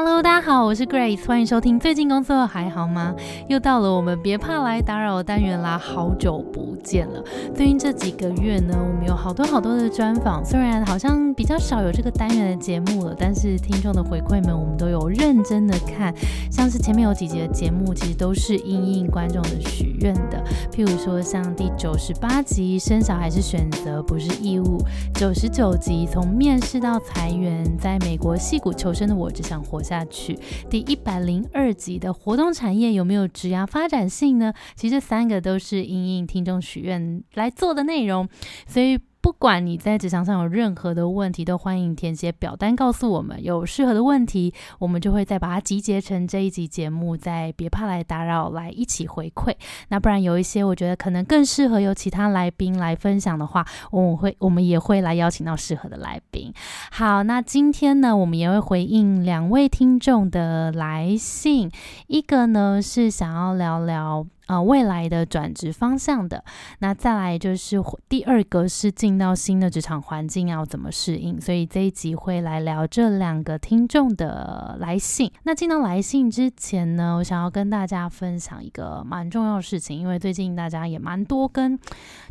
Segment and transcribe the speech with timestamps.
[0.00, 1.76] Hello，大家好，我是 Grace，欢迎收听。
[1.76, 3.12] 最近工作还好吗？
[3.48, 7.20] 又到了我们别怕来打扰单元啦，好久不见了。
[7.52, 16.14] 最近这几个月呢，我们有好多好多的专访，虽然好像比较少有这个单元的节目了，但是听众的回馈们，我们都有认真的看。
[16.48, 20.40] 像是前面有几集的节目，其实都是应应观众的许愿的。
[20.70, 24.78] 譬如说像第九十八集生小孩是选择不是义务，
[25.14, 29.82] 九十九集从面试到裁员，在美国戏骨求生的我只想活。
[29.88, 30.38] 下去，
[30.68, 34.52] 第一百零二集的活动产业有没有质押发展性呢？
[34.76, 38.28] 其实三个都是应应听众许愿来做的内容，
[38.66, 38.98] 所以。
[39.28, 43.44] 不管你在职场上有任何的问题，都欢迎填写表单告诉我们。
[43.44, 49.54] 有适合的问题，我们就会再把它集结成这一集节目，再别怕来打扰，来一起回馈。
[49.90, 56.50] 那不然有一些我觉得可能更适合由其他来宾来分享的话，我们会我们也会来邀请到适合的来宾。
[56.90, 61.70] 好，那今天呢，我们也会回应两位听众的来信，
[62.06, 64.26] 一个呢是想要聊聊。
[64.48, 66.42] 啊，未来的转职方向的，
[66.78, 67.76] 那再来就是
[68.08, 75.30] 第二个是进到新的职场环境要怎么适应，所以这一集会来聊这两个听众的来信。
[75.42, 81.78] 那进到来信之前呢，我想要跟大家分享一个蛮重要的事情，因为最近大家也蛮多跟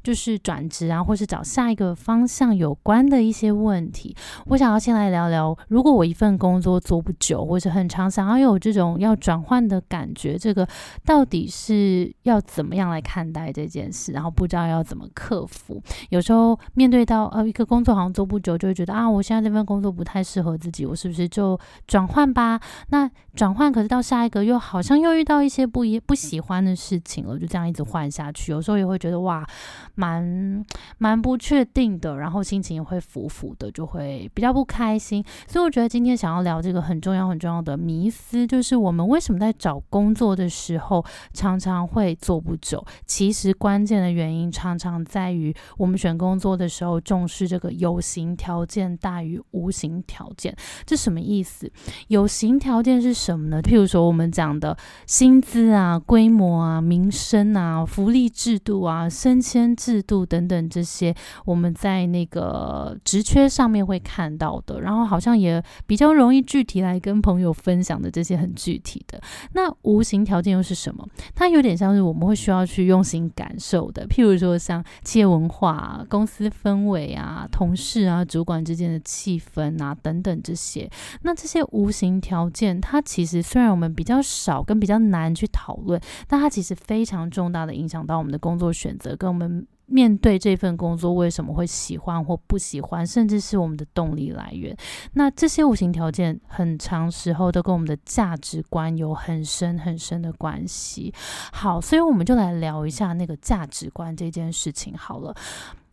[0.02, 4.16] 就是转职啊，或是找下一个方向有关的一些问题。
[4.48, 10.68] 我想要先来聊聊，如果我一份工作做不久，或是很长，想要有这种要转换的感觉，这个
[11.06, 12.07] 到底是？
[12.24, 14.12] 要怎么样来看待这件事？
[14.12, 15.82] 然后不知道要怎么克服。
[16.10, 22.60] 有时候面对到呃一个工作好像做不久，就会觉得啊，我现在这份工作不太适合自己，我是不是就转换吧？
[22.90, 28.52] 那转换可是到下一个又好像又遇到一些不一不喜欢的事情了，就这样一直换下去。
[28.52, 29.48] 有时候也会觉得哇，
[29.96, 30.66] 蛮
[30.98, 35.24] 蛮不确定的，然后心情也会浮浮的，就会比较不开心。
[35.48, 41.88] 所以我觉得今天想要聊这个很重要很重要的迷思，就是我们为什么在找工作的时候常常。
[41.98, 50.56] 会做不久，其实关键的原因常常在于我们选工作的时候重视这个有形条件大于无形条件。
[50.86, 51.68] 这什么意思？
[52.10, 53.60] 有形条件是什么呢？
[53.64, 54.78] 譬如说我们讲的
[55.08, 61.16] 薪资啊、规模啊、民生啊、福利制度啊、升迁制度等等这些，
[61.46, 69.20] 我们在那个职缺上面会看到的，然后好像也比较容易具体来跟朋友分享的这些很具体的。
[69.54, 71.04] 那无形条件又是什么？
[71.34, 71.87] 它有点像。
[71.94, 80.90] 是我们会需要去用心感受的，譬如说像企业文化、公司氛围啊、同事啊、主管之间的气氛啊等等这些。
[81.24, 89.66] 那这些无形条件，它其实虽然我们比较少跟比较难去讨论，但它其实非常重大的影响到我们的工作选择跟我们。
[89.88, 94.76] 面对这份工作，为什么会喜欢或不喜欢，甚至是我们的动力来源？
[95.14, 101.14] 那这些无形条件，很长时候都跟我们的价值观有很深很深的关系。
[101.52, 104.96] 好，所以我们就来聊一下那个价值观这件事情。
[104.96, 105.36] 好了。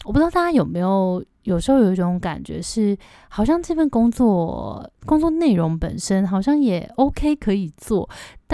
[0.04, 2.94] 我不知道大家有没有，有时候有一种感觉是，
[3.30, 8.06] 好像这份工作工作内容本身好像也 OK 可以做，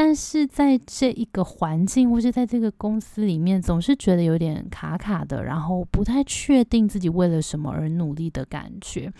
[0.02, 9.12] 但是在这一个环境或是在这个公司里面，总是觉得有点卡卡的，然后不太确定自己为了什么而努力的感觉。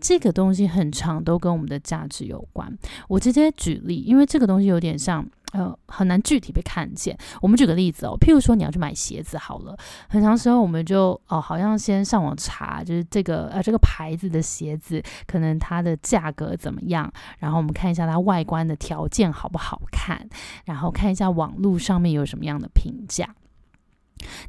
[0.00, 2.72] 这个东西很长都跟我们的价值有关。
[3.08, 5.28] 我直接举例，因为这个东西有点像。
[5.52, 7.16] 呃，很难具体被看见。
[7.40, 9.76] 我们举个例子哦，譬如说你要去买鞋子好了，
[10.08, 20.28] 很长时候我们就哦，好像先上网查，就是这个呃这个牌子的鞋子，可能它的价格怎么样，然后我们看一下它外观的条件好不好看，
[20.64, 23.34] 然后看一下网络上面有什么样的评价。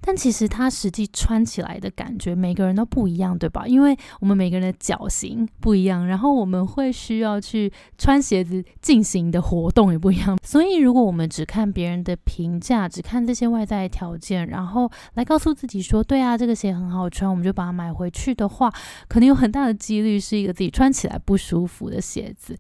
[0.01, 3.65] 但其实它实际穿起来的感觉，每个人都不一样，对吧？
[3.67, 10.37] 因为我们每个人的脚型不一样，然后我们会需要去穿鞋子进行的活动也不一样。
[10.43, 18.71] 所以，如果我们只看别人的评价，只看这些外在条件，然后来告诉自己说：“对啊，这个鞋很好穿，我们就把它买回去”的话，
[19.07, 22.57] 可能有很大的几率是一个自己穿起来不舒服的鞋子。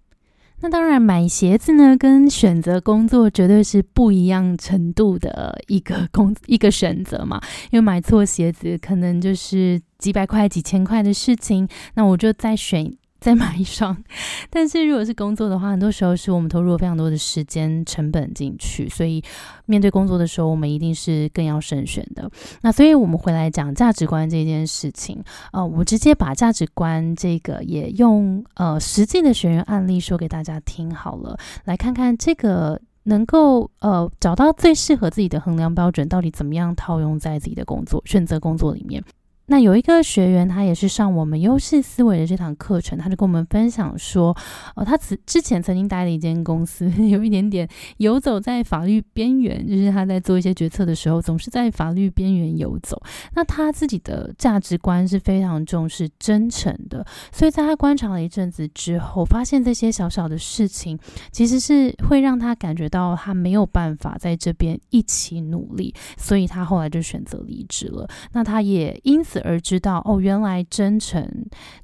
[0.63, 7.41] 那当然，买鞋子呢，跟选择工作绝对是不一样程度的一个工一个选择嘛。
[7.71, 11.67] 因为买错鞋子，可能就是几百块、几千块的事情。
[11.95, 12.95] 那我就再选。
[13.23, 13.95] 再买一双，
[14.51, 19.23] 但是如果是工作的话，很多时候是我们投入了非常多的时间成本进去，所以
[19.65, 22.29] 面对工作的时候，我们一定是更要慎选的。
[22.63, 25.23] 那所以我们回来讲价值观这件事情，
[25.53, 39.01] 呃，我直接把价值观这个也用呃实际的学员案例说给大家听好了，来看看这个能够呃找到最适合自己的衡量标准到底怎么样套用在自己的工作选择工作里面。
[39.47, 44.35] 那有一个学员，他也是上我们优势思维的这堂课程，他就跟我们分享说，
[44.75, 47.67] 呃，他之之前曾经待了一间公司， 有一点点
[47.97, 53.01] 游走在法律边缘，就是他在做一些决策的时候，总是在法律边缘游走。
[53.35, 60.97] 那他自己的价值观是非常重视真诚的，所以在他观察了一阵子之后，发现这些小小的事情，
[61.33, 68.07] 其实是会让他感觉到他没有办法在这边一起努力，所以他后来就选择离职了。
[68.31, 69.32] 那他也因此。
[69.41, 71.27] 而知道哦，原来真诚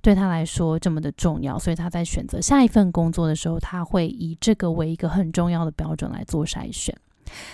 [0.01, 6.95] 对他来说这么的重要，所以他在选择下一份工作的时候，他会以这个为一个很重要的标准来做筛选。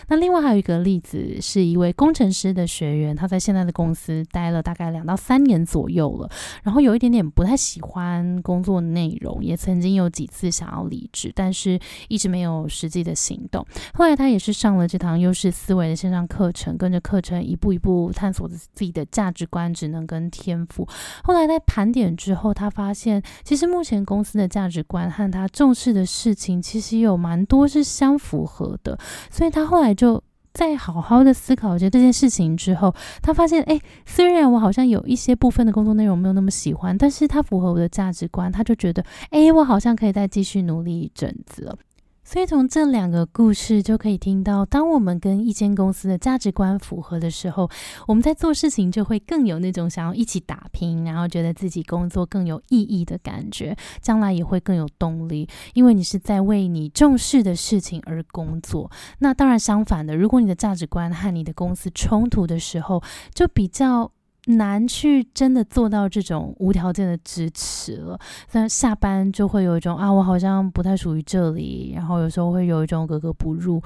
[0.08, 6.30] 那另外还有一个例子，是一位工程师的学员，他在现在的公司待了大概两到三年左右了，
[6.64, 11.78] 然后有一点点不太喜欢工作内容，也曾经有几次想要离职，但是
[12.08, 13.66] 一直没有实际的行动。
[13.94, 20.88] 后来他也是上了这堂优势思维的线上课程，跟着课程一步一步探索自己的价值观、职能跟天赋。
[21.24, 28.98] 后来在盘点之后，他发现其实目前公司的价值观和他重视的事情，其实有蛮多是相符合的，
[29.30, 29.65] 所以他。
[29.66, 30.22] 后来就
[30.54, 41.78] 在好好的思考着这件事情之后，他发现，哎，虽然我好像有一些部分的工作内容没有那么喜欢，但是它符合我的价值观，他就觉得，哎，我好像可以再继续努力一阵子了。
[42.26, 47.70] 所以从这两个故事就可以听到，当我们跟一间公司的价值观符合的时候，
[48.08, 58.90] 我们在做事情就会更有那种想要一起打拼，然后觉得自己工作更有意义的感觉，将来也会更有动力，因为你是在为你重视的事情而工作。
[59.20, 63.04] 那当然相反的，如果你的价值观和你的公司冲突的时候，
[63.36, 64.12] 就比较。
[64.48, 68.20] 难去真的做到这种无条件的支持了。
[68.52, 73.82] 但下班就会有一种啊，我好像不太属于这里，然后有时候会有一种格格不入，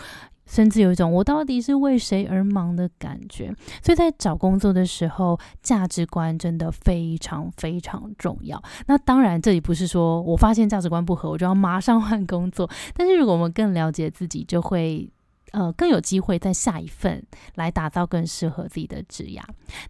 [0.45, 3.53] 甚至有一种我到底是为谁而忙的感觉。
[3.81, 8.61] 所以在找工作的时候，价值观真的非常非常重要。
[8.87, 12.69] 那当然，这里不是说我发现价值观不合，我就要马上换工作。
[12.93, 15.09] 但是如果我们更了解自己，就会。
[15.51, 17.23] 呃，更有机会在下一份
[17.55, 19.41] 来打造更适合自己的职业。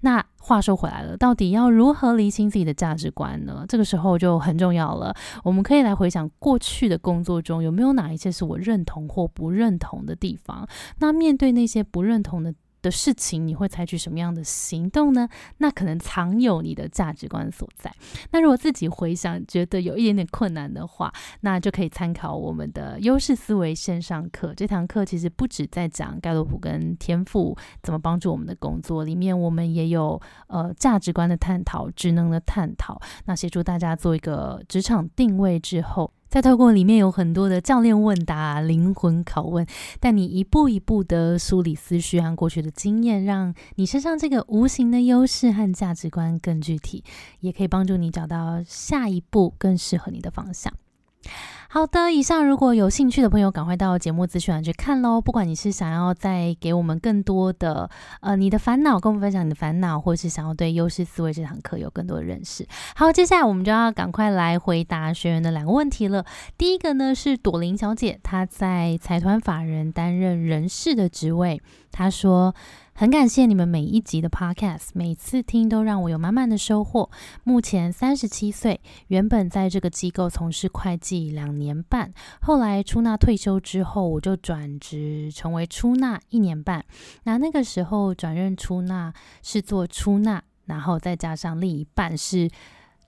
[0.01, 3.65] 那话说回来了，到底要如何厘清自己的价值观呢？
[3.67, 5.15] 这个时候就很重要了。
[5.43, 10.67] 我们可以来回想过去的工作中，有没有哪一些是我认同或不认同的地方？
[10.99, 12.53] 那面对那些不认同的。
[12.81, 15.27] 的事情，你会采取什么样的行动呢？
[15.57, 17.93] 那可能藏有你的价值观所在。
[18.31, 24.53] 那如果自己回想觉得有一点点困难的话，那就可以参考我们的优势思维线上课。
[24.55, 36.11] 这堂课其实不止在讲盖洛普跟天赋怎么帮助我们的工作，里面我们也有呃价值观的探讨、职能的探讨，那协助大家做一个职场定位之后。
[36.29, 39.65] 再透过里面有很多的教练问答、灵魂拷问，
[39.99, 47.03] 带你一步一步的梳理思绪和过去的经验，让你身上这个无形的优势和价值观更具体，
[47.39, 50.71] 也可以帮助你找到下一步更适合你的方向。
[51.71, 55.21] 好的，以上如果有兴趣的朋友，赶快到节目资讯栏去看喽。
[55.21, 57.87] 不管你是想要再给我们更多的
[58.21, 62.67] 呃你的烦恼，跟我们分享你的烦恼，或是想要对优势思维这堂课有更多的认识。
[62.95, 66.25] 好，接下来我们就要赶快来回答学员的两个问题了。
[66.57, 71.61] 第一个呢是朵琳小姐，她在财团法人担任人事的职位，
[71.91, 72.55] 她说。
[72.91, 77.09] 很感谢你们每一集的 podcast，每次听都让我有满满的收获。
[77.45, 82.11] 目前三十七岁，原本在这个机构从事会计两年半，
[82.41, 86.83] 后来出纳退休之后，我就转职成为出纳一年半。
[87.25, 89.13] 那那个时候转任出纳
[89.43, 92.49] 是做出纳，然后再加上另一半是。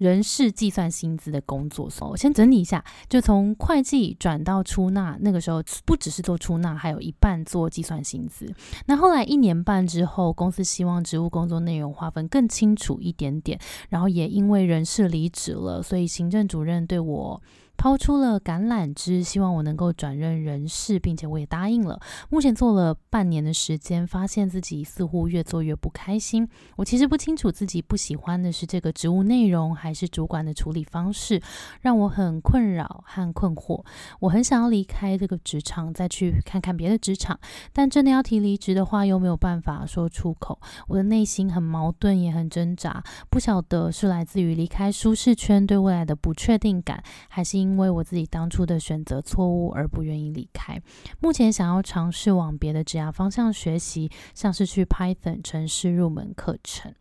[0.01, 8.51] 人事计算薪资的工作，我先整理一下，就从会计转到出纳，那个时候不只是做出纳，还有一半做计算薪资。
[8.88, 17.39] 那后来一年半之后，公司希望职务工作内容划分更清楚一点点，然后也因为人事离职了，所以行政主任对我。
[17.81, 22.00] 抛出了橄榄枝，希望我能够转任人事，并且我也答应了。
[22.29, 26.47] 目前做了半年的时间，发现自己似乎越做越不开心。
[26.75, 31.41] 我其实不清楚自己不喜欢的是这个职务内容，还是主管的处理方式，
[31.81, 33.83] 让我很困扰和困惑。
[34.19, 37.39] 我很想要离开这个职场，再去看看别的职场，
[37.73, 40.61] 但真的要提离职的话，又没有办法说出口。
[40.88, 47.70] 我的内心很矛盾，也很挣扎，不晓得是来自于离开舒适圈对未来的不确定感，还是因。
[47.71, 50.77] 因为我自己当初的选择错误而不愿意离开，
[51.21, 56.93] 目前想要尝试往别的职业方向学习，像是去 Python 城市入门课程。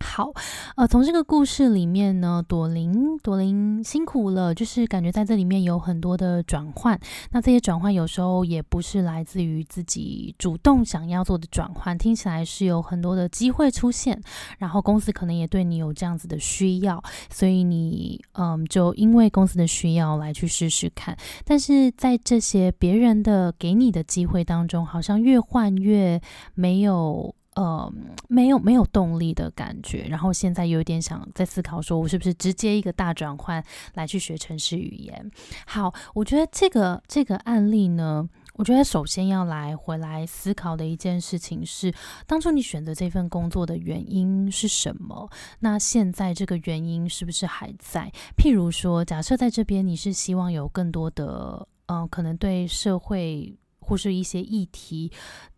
[0.00, 0.32] 好，
[0.76, 6.98] 呃，从这个故事里面呢，朵琳，朵琳辛苦了，就是感觉在这里面有很多的转换。
[7.30, 14.20] 那这些转换有时候也不是来自于自己主动想要做的转换，听起来是有很多的机会出现，
[14.58, 21.16] 然后公司可能也对你有这样子的需要，所以你嗯，就因为公司的需要来去试试看。
[21.44, 26.20] 但是在这些别人的给你的机会当中，好像越换越
[26.54, 27.34] 没有。
[27.58, 27.92] 呃，
[28.28, 33.60] 没有没有动力的感觉，然后现在有点想在思考，说我是不是直接一个大转换
[33.94, 35.28] 来去学城市语言？
[35.66, 41.92] 好，我觉得这个这个案例呢，我觉得首先要来回来思考的一件事情是，
[42.28, 45.28] 当初你选择这份工作的原因是什么？
[45.58, 48.12] 那现在这个原因是不是还在？
[48.36, 53.52] 譬如说，假设在这边你是希望有更多的，呃，可能对社会。
[53.88, 55.10] 或是一些议题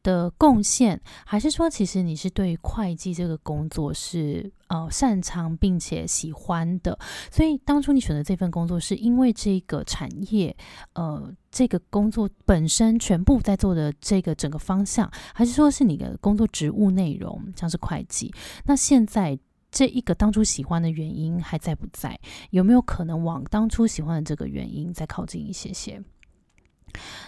[0.05, 6.97] 的贡献，还是说，其实你是对会计这个工作是呃擅长并且喜欢的？
[7.33, 10.57] 所以当初你选择这份工作，是因为这个产业，
[10.95, 18.33] 呃，这个工作本身全部在做的这个整个方向，还是说是你的工作职务内容，像是会计？
[18.65, 19.37] 那现在
[19.73, 22.19] 这一个当初喜欢的原因还在不在？
[22.51, 26.01] 有没有可能往当初喜欢的这个原因再靠近一些些？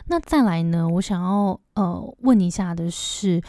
[0.06, 0.88] 那再来呢？
[0.88, 3.42] 我想要呃问一下的是，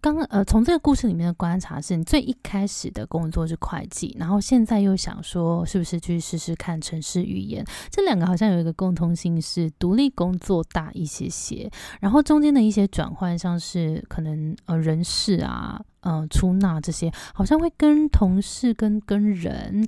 [0.00, 7.64] 刚呃从这个故事里面的观察，是你最一开始的工作是会计，然后现在又想说是不是去试试看城市语言？
[7.90, 11.70] 这两个好像有一个共通性是独立工作大一些些，
[12.00, 15.80] 然后中间的一些转换，像是可能呃人事啊。
[16.02, 19.86] 嗯，出纳这些好像会跟同事跟跟人，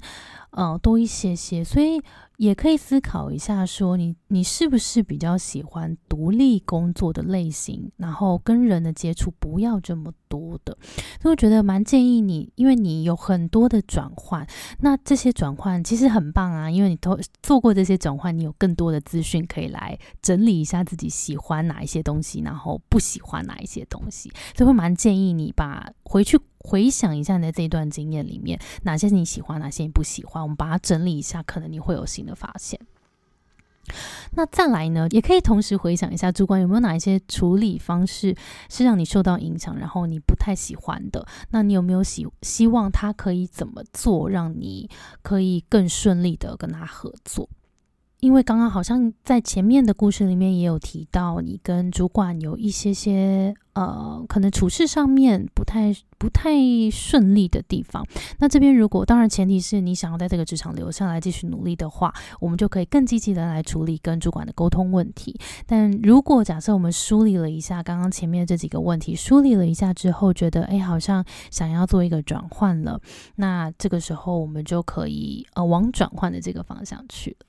[0.50, 2.00] 嗯，多一些些，所以
[2.36, 10.76] 也可以思考一下，说你你是不是比较喜欢独立工作的类型，然后跟人的接触不要这么多的。
[11.20, 14.46] 所以我觉得蛮建议你，因为你有很多的转换，
[14.80, 25.90] 那这些转换其实很棒啊，因为你都做过这些转换，你有更多的资讯可以来整理一下自己喜欢哪一些东西，然后不喜欢哪一些东西，所以会蛮建议你把。
[26.12, 32.78] 回去回想一下你在这一段经验里面，哪些你喜欢，哪些你不喜欢，我们把它整理一下，可能你会有新的发现。
[34.32, 38.36] 那再来呢，也可以同时回想一下，主管有没有哪一些处理方式
[38.68, 41.26] 是让你受到影响，然后你不太喜欢的？
[41.48, 44.90] 那你有没有希希望他可以怎么做，让你
[45.22, 47.48] 可以更顺利的跟他合作？
[48.22, 56.52] 因为刚刚好像在前面的故事里面也有提到，你跟主管有一些些呃，可能处事上面不太不太
[56.92, 58.06] 顺利的地方。
[58.38, 65.36] 那这边如果当然前提是你想要在这个职场留下来继续努力的话，我们就可以更积极的来处理跟主管的沟通问题。
[65.66, 73.00] 但如果假设我们梳理了一下刚刚前面这几个问题，梳理了一下之后，觉得哎好像想要做一个转换了，
[73.34, 77.46] 那这个时候我们就可以呃往转换的这个方向去了。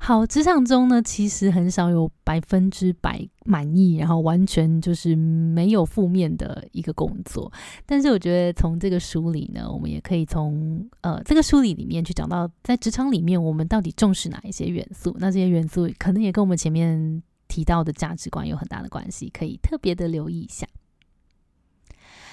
[0.00, 7.52] 好，职场中呢，其实很少有百分之百满意，然后完全就是没有负面的一个工作。
[7.84, 15.14] 但是我觉得从这个梳理呢，我们也可以从呃这个梳理里面去讲到，在职场里面我们到底重视哪一些元素？
[15.18, 20.66] 那这些元素可能也跟我们前面提到的价值观有很大的关系，可以特别的留意一下。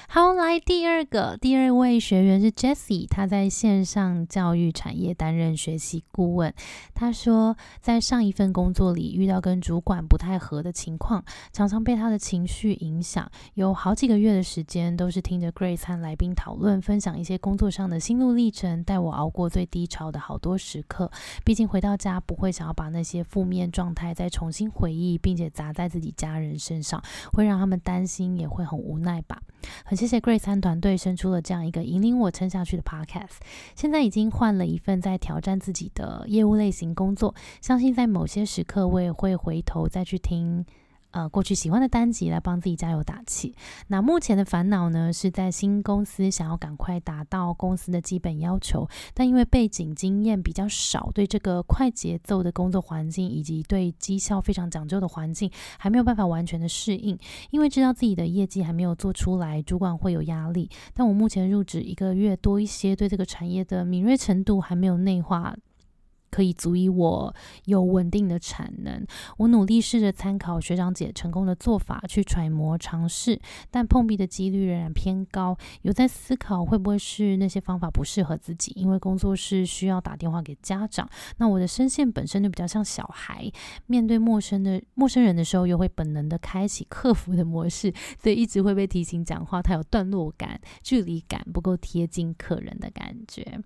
[0.09, 6.53] 好，来第二个，第二位学员是 Jessie，他在线上教育产业担任学习顾问。
[6.95, 11.21] 他说，在上一份工作里遇到跟主管不太合的情况，
[11.51, 13.29] 常常被他的情绪影响。
[13.55, 21.11] 有好几个月的时间，都是听着 Grace 和来宾讨论，分享一些工作上的心路历程，带我熬过最低潮的好多时刻。
[21.43, 29.41] 毕竟回到家，不会想要把那些负面状态再重新回忆，并且砸在自己家人身上，会让他们担心，也会很无奈吧。
[29.83, 33.37] 很谢谢 Grace 和团队生出了这样一个引领我撑下去的 Podcast。
[33.75, 40.63] 现在已经换了一份在挑战自己的业务类型工作，相信在某些时刻我也会回头再去听。
[41.11, 43.55] 呃，过去喜欢的单集来帮自己加油打气。
[43.87, 57.17] 那目前的烦恼呢，是在新公司想要赶快达到公司的基本要求，但因为背景经验比较少，对这个快节奏的工作环境以及对绩效非常讲究的环境，还没有办法完全的适应。
[57.51, 60.69] 因为知道自己的业绩还没有做出来，主管会有压力。
[60.93, 65.55] 但我目前入职一个月多一些，对这个产业的敏锐程度还没有内化。
[66.29, 67.33] 可以足以我
[67.65, 69.05] 有稳定的产能。
[69.37, 75.57] 我努力试着参考学长姐成功的做法去揣摩尝试，但碰壁的几率仍然偏高。
[75.81, 81.09] 有在思考会不会是那些方法不适合自己，因为工作室需要打电话给家长。
[81.37, 83.51] 那我的声线本身就比较像小孩，
[83.85, 93.59] 面对陌生的陌生人的时候，又会本能的开启客服的模式， 所以一直会被提醒讲话，它有段落感、距离感，不够贴近客人的感觉。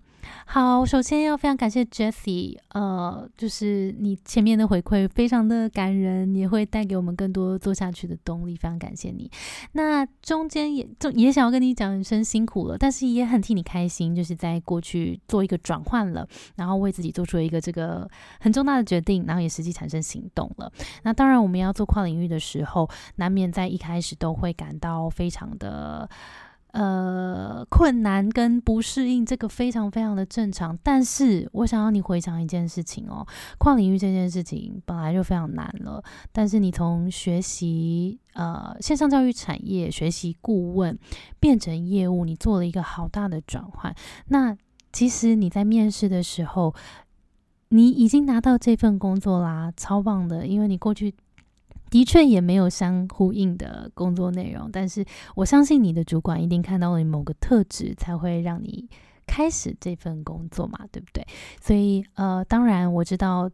[0.46, 9.30] 好，首先要非常感谢 Jessie，呃，就是你前面的回馈非常的感人，也会带给我们更多做下去的动力，非常感谢你。
[9.72, 16.26] 那中间也就也想要跟你讲一声辛苦了，但是也很替你开心，就是在过去做一个转换了，
[16.56, 18.08] 然后为自己做出了一个这个
[18.40, 20.70] 很重大的决定，然后也实际产生行动了。
[21.02, 26.08] 那当然，我们要做跨领域的时候，难免在一开始都会感到非常的。
[26.72, 30.78] 呃，困难跟不适应，这个非常非常的正常。
[30.82, 33.26] 但是我想要你回想一件事情哦，
[33.58, 36.02] 跨领域这件事情本来就非常难了。
[36.32, 40.98] 但是你从学习呃线上教育产业、学习顾问
[41.38, 43.94] 变成业务，你做了一个好大的转换。
[44.28, 44.56] 那
[44.92, 46.74] 其实你在面试的时候，
[47.68, 51.14] 你已经拿到这份工作啦，超棒的，因为你过去。
[51.92, 55.04] 的确也没有相呼应的工作内容，但是
[55.36, 58.88] 我相信你的主管一定看到了你某个特质，才会让你
[59.26, 61.22] 开始这份工作嘛，对不对？
[61.60, 63.50] 所以呃，当然我知道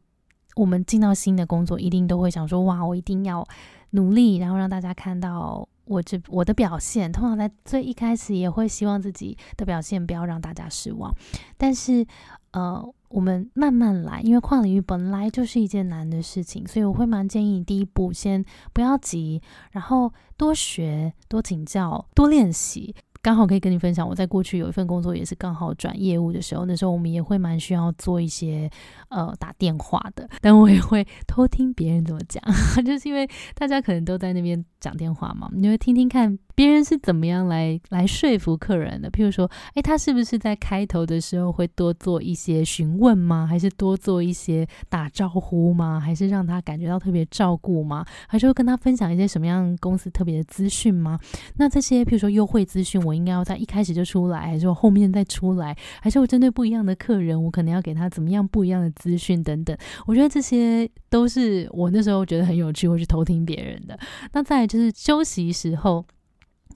[0.54, 3.44] 我们进到新的工作，一定都会想说，哇，我一定要
[3.90, 7.10] 努力，然后让大家看到我这我的表现。
[7.10, 11.12] 通常在最一开始也会希望自己的表现不要让大家失望，
[11.56, 12.06] 但是
[12.52, 12.94] 呃。
[13.10, 19.40] 我们慢慢来，因为跨领域本来就是一件难的事情，所以我会蛮建议你第一步先不要急，
[19.72, 22.94] 然后多学、多请教、多练习。
[23.20, 28.70] 刚好可以跟你分享，我在过去有一份工作也是刚好转业务的时候，那时候我们也会蛮需要做一些
[29.08, 32.42] 呃打电话的，但我也会 偷听别人怎么讲，
[32.84, 36.38] 就是因为大家可能都在那边讲电话嘛，你会听听看。
[36.54, 39.08] 别人是怎么样来来说服客人的？
[39.08, 43.46] 譬如说，诶，他是不是在开头的时候会多做一些询问吗？
[43.48, 46.00] 还是多做一些打招呼吗？
[46.00, 48.04] 还是让他感觉到特别照顾吗？
[48.26, 51.16] 还是会跟他分享一些什么样公司特别的资讯吗？
[51.58, 55.76] 那这些譬如说优惠资讯，我应该要在一开始就出来，还是我后面再出来？
[56.02, 59.76] 还是我针对不一样的客人，我可能要给他怎么样不一样的资讯等等？
[60.06, 63.96] 我觉得这些都是我那时候觉得很有趣，会去偷听别人的。
[64.32, 66.04] 那再就是休息时候。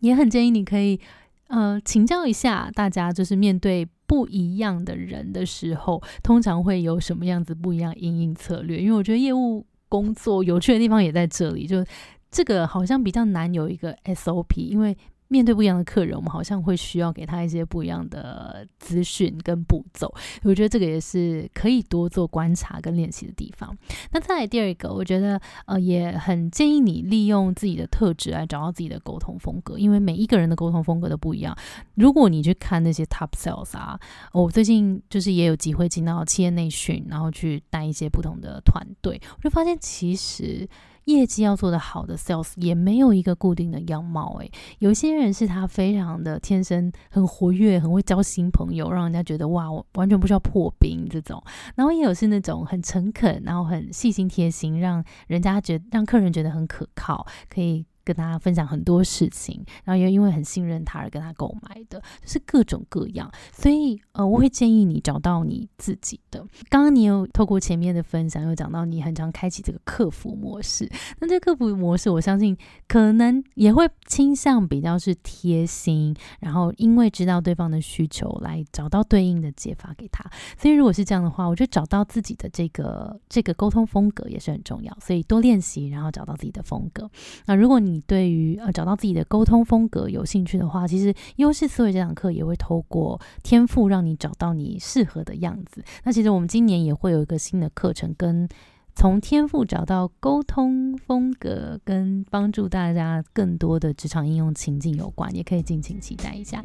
[0.00, 0.98] 也很建议你可以，
[1.46, 8.80] 呃，请教一下大家，就是面对不一样的人的时候，通常会有什么样子不一样应应策略？
[8.80, 11.84] 因为我觉得业务工作有趣的地方也在这里，就
[12.32, 14.96] 这个好像比较难有一个 SOP，因为。
[15.32, 20.14] 面对不一样的客人，我们好像会需要给他一些不一样的资讯跟步骤。
[20.42, 23.74] 我觉得这个也是可以多做观察跟练习的地方。
[24.10, 31.56] 那再来第二个，我觉得呃也很建议你利用自己的特质来找到自己的沟通风格，因为每一个人的沟通风格都不一样。
[31.94, 33.98] 如果你去看那些 top sales 啊，
[34.32, 40.68] 我最近就是也有机会进到企业内训，然后去带一些不同的团队，我就发现其实。
[41.04, 51.42] 业绩要做得好的 sales 也没有一个固定的样貌，诶，有些人是他非常的天生很活跃，很会交新朋友，让人家觉得哇，我完全不需要破冰这种。
[51.74, 57.84] 然后也有是那种很诚恳，然后很细心贴心，让人家觉让客人觉得很可靠，可以。
[58.04, 63.30] 跟大家分享很多事情，然后又因为很信任他而跟他购买的，就是各种各样。
[63.52, 66.44] 所以呃，我会建议你找到你自己的。
[66.68, 70.88] 刚刚你有透过前面的分享，有讲到你很常开启这个客服模式。
[71.20, 72.56] 那这个客服模式，我相信
[72.88, 80.24] 可能也会倾向比较是贴心，然后因为知道对方的需求，来找到对应的解法给他。
[80.58, 84.96] 所以如果是这样的话，我觉得找到自己的这个这个沟通风格也是很重要。
[85.00, 87.10] 所以多练习，然后找到自己的风格。
[87.46, 95.84] 那如果你你对于呃找到自己的沟通风格有兴趣的话，其实优势思维这堂课也会透过天赋让你找到你适合的样子。
[96.04, 98.48] 那其实我们今年也会有一个新的课程跟。
[98.94, 106.62] 从天赋找到沟通风格，跟帮助大家更多的职场应用情境有关，也可以敬请期待一下。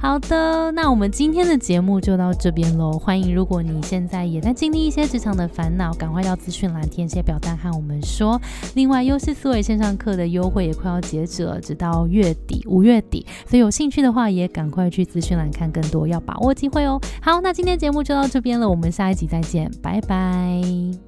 [0.00, 2.92] 好的，那我们今天的节目就到这边喽。
[2.92, 8.40] 欢迎，如果你现在也在经历一些职场的烦恼，赶快到资讯栏填写表单和我们说。
[8.74, 13.24] 另外，优势思维线上课的优惠也快要截止了，直到月底，五月底。
[13.46, 17.00] 所以有兴趣的话，也赶快去资讯栏看更多，要把握机会哦。
[17.20, 21.05] 好，那今天节目就到这边了，我们下一集再见，拜拜。